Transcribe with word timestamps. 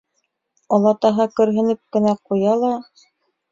Олатаһы 0.77 1.27
көрһөнөп 1.37 1.83
кенә 1.99 2.17
ҡуя 2.31 2.59
ла: 2.65 2.75